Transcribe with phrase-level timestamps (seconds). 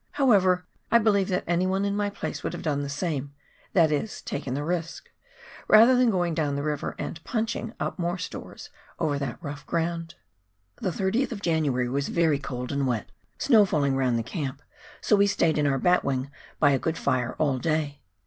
[0.13, 3.35] However, I believe that anyone in my place would have done the same—
[3.73, 5.11] that is, taken the risk—
[5.67, 10.15] rather than going down the river and "punching" up more stores over that rough ground.
[10.77, 14.63] The 30th of January was very cold and wet, snow falKng round the camp,
[15.01, 18.01] so we stayed in our batwing by a good fire all day.